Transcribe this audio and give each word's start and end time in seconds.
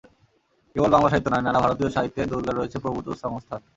কেবল 0.75 0.89
বাংলা 0.93 1.09
সাহিত্যে 1.11 1.31
নয়, 1.31 1.45
নানা 1.45 1.59
ভারতীয় 1.63 1.89
সাহিত্যে 1.95 2.29
দুর্গার 2.31 2.57
রয়েছে 2.57 2.77
প্রভূত 2.83 3.07
সংস্থান। 3.23 3.61